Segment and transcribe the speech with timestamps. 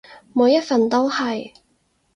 [0.33, 1.51] 每一份都係